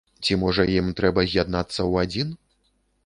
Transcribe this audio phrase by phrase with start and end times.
[0.27, 2.33] Ці, можа, ім трэба з'яднацца ў адзін?